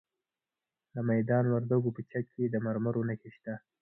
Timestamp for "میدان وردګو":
1.09-1.89